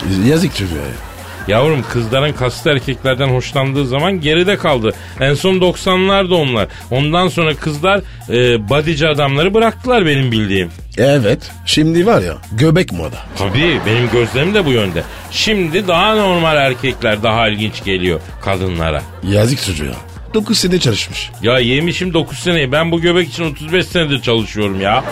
[0.05, 0.25] diyor.
[0.27, 1.12] Yazık çocuğa ya.
[1.47, 4.93] Yavrum kızların kaslı erkeklerden hoşlandığı zaman geride kaldı.
[5.19, 6.67] En son 90'larda onlar.
[6.91, 10.71] Ondan sonra kızlar e, bodyci adamları bıraktılar benim bildiğim.
[10.97, 11.51] Evet.
[11.65, 13.17] Şimdi var ya göbek moda.
[13.37, 15.03] Tabii benim gözlerim de bu yönde.
[15.31, 19.01] Şimdi daha normal erkekler daha ilginç geliyor kadınlara.
[19.23, 19.95] Yazık çocuğa.
[20.33, 21.29] 9 sene çalışmış.
[21.41, 25.03] Ya yemişim 9 seneyi ben bu göbek için 35 senedir çalışıyorum ya.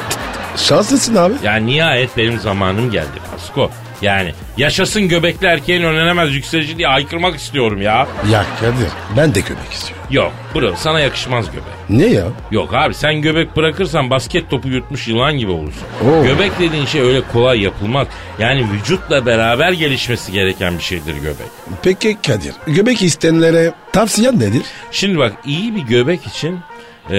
[0.58, 1.34] Şanslısın abi.
[1.44, 3.72] Ya nihayet benim zamanım geldi Pasko.
[4.02, 8.08] Yani yaşasın göbekli erkeğin önlenemez yükselici diye haykırmak istiyorum ya.
[8.32, 8.88] Ya Kadir
[9.18, 10.06] ben de göbek istiyorum.
[10.12, 11.64] Yok bro sana yakışmaz göbek.
[11.90, 12.26] Ne ya?
[12.52, 15.84] Yok abi sen göbek bırakırsan basket topu yutmuş yılan gibi olursun.
[16.10, 16.24] Oo.
[16.24, 18.08] Göbek dediğin şey öyle kolay yapılmaz.
[18.40, 21.48] Yani vücutla beraber gelişmesi gereken bir şeydir göbek.
[21.84, 24.62] Peki Kadir göbek isteyenlere tavsiyen nedir?
[24.92, 26.60] Şimdi bak iyi bir göbek için
[27.10, 27.16] e,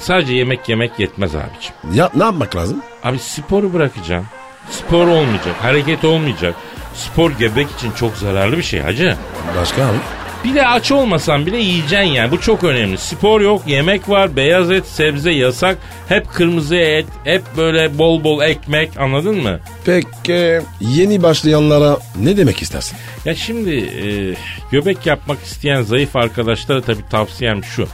[0.00, 1.74] sadece yemek yemek yetmez abicim.
[1.94, 2.82] Ya ne yapmak lazım?
[3.04, 4.26] Abi sporu bırakacaksın.
[4.70, 6.54] Spor olmayacak, hareket olmayacak.
[6.94, 9.16] Spor göbek için çok zararlı bir şey hacı.
[9.60, 9.96] Başka abi?
[10.44, 12.30] Bir de aç olmasan bile yiyeceksin yani.
[12.30, 12.98] Bu çok önemli.
[12.98, 15.78] Spor yok, yemek var, beyaz et, sebze yasak.
[16.08, 19.60] Hep kırmızı et, hep böyle bol bol ekmek anladın mı?
[19.84, 22.98] Peki yeni başlayanlara ne demek istersin?
[23.24, 24.34] Ya şimdi e,
[24.70, 27.88] göbek yapmak isteyen zayıf arkadaşlara tabii tavsiyem şu.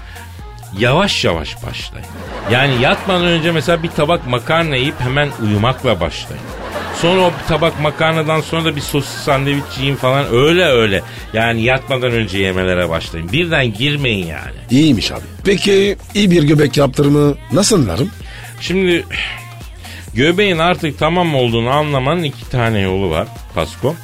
[0.78, 2.06] Yavaş yavaş başlayın.
[2.52, 6.42] Yani yatmadan önce mesela bir tabak makarna yiyip hemen uyumakla başlayın.
[7.00, 11.02] Sonra o tabak makarnadan sonra da bir sosis sandviç yiyin falan öyle öyle.
[11.32, 13.32] Yani yatmadan önce yemelere başlayın.
[13.32, 14.52] Birden girmeyin yani.
[14.70, 15.20] İyiymiş abi.
[15.44, 18.10] Peki iyi bir göbek yaptırımı nasıl anlarım?
[18.60, 19.04] Şimdi
[20.14, 23.94] göbeğin artık tamam olduğunu anlamanın iki tane yolu var Pasko.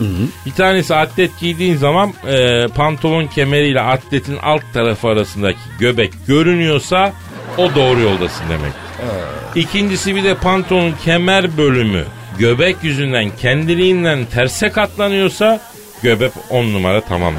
[0.46, 7.12] Bir tanesi atlet giydiğin zaman e, pantolon kemeriyle atletin alt tarafı arasındaki göbek görünüyorsa
[7.58, 8.72] o doğru yoldasın demek.
[9.54, 12.04] İkincisi bir de pantolonun kemer bölümü
[12.38, 15.60] göbek yüzünden kendiliğinden terse katlanıyorsa
[16.02, 17.34] göbek on numara tamam.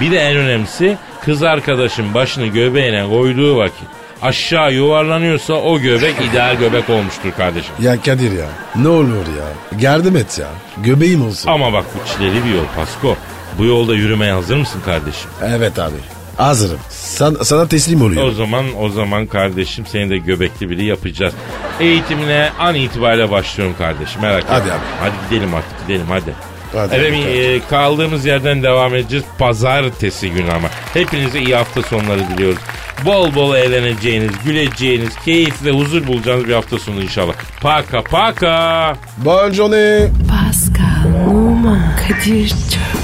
[0.00, 3.88] Bir de en önemlisi kız arkadaşın başını göbeğine koyduğu vakit
[4.24, 7.74] aşağı yuvarlanıyorsa o göbek ideal göbek olmuştur kardeşim.
[7.80, 8.46] Ya Kadir ya
[8.76, 9.08] ne olur
[9.38, 10.46] ya yardım et ya
[10.84, 11.48] göbeğim olsun.
[11.50, 13.16] Ama bak bu çileli bir yol Pasko.
[13.58, 15.30] Bu yolda yürümeye hazır mısın kardeşim?
[15.56, 15.96] Evet abi
[16.36, 16.78] hazırım.
[16.90, 18.34] San, sana teslim O oluyorum.
[18.34, 21.34] zaman o zaman kardeşim seni de göbekli biri yapacağız.
[21.80, 24.54] Eğitimine an itibariyle başlıyorum kardeşim merak etme.
[24.54, 24.78] Hadi abi.
[25.00, 26.34] Hadi gidelim artık gidelim hadi.
[26.72, 29.24] Hadi Efendim e, kaldığımız yerden devam edeceğiz.
[29.38, 30.68] Pazartesi günü ama.
[30.94, 32.58] Hepinize iyi hafta sonları diliyoruz.
[33.04, 37.32] Bol bol eğleneceğiniz, güleceğiniz, keyifle huzur bulacağınız bir hafta sonu inşallah.
[37.60, 38.96] Paka paka.
[39.24, 40.08] Bonne journée.
[40.28, 43.03] Pascal, Oman, Kadir çok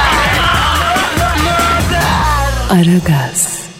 [2.71, 3.70] Aragaz.